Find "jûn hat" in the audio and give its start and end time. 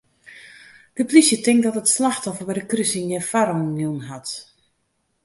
3.81-4.27